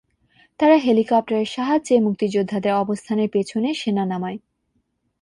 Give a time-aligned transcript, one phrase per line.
[0.59, 4.39] তারা হেলিকপ্টারের সাহায্যে মুক্তিযোদ্ধাদের অবস্থানের পেছনে সেনা নামায়।